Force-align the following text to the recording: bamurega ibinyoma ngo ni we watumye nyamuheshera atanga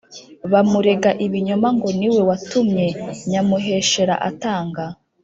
bamurega 0.51 1.11
ibinyoma 1.25 1.67
ngo 1.75 1.89
ni 1.99 2.07
we 2.13 2.21
watumye 2.29 2.87
nyamuheshera 3.29 4.15
atanga 4.29 4.83